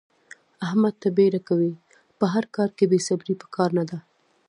[0.65, 1.73] احمد تل بیړه کوي.
[2.19, 3.97] په هر کار کې بې صبرې په کار نه ده.